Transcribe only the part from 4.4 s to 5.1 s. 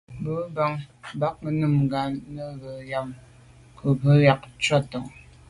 gí tchwatong.